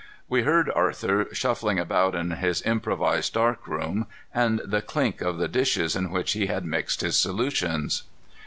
We 0.27 0.41
heard 0.41 0.71
Arthur 0.73 1.27
shuffling 1.31 1.77
about 1.77 2.15
in 2.15 2.31
his 2.31 2.63
improvised 2.63 3.33
dark 3.35 3.67
room, 3.67 4.07
and 4.33 4.59
the 4.65 4.81
clink 4.81 5.21
of 5.21 5.37
the 5.37 5.47
dishes 5.47 5.95
in 5.95 6.09
which 6.09 6.31
he 6.31 6.47
had 6.47 6.65
mixed 6.65 7.01
his 7.01 7.15
solutions. 7.17 8.01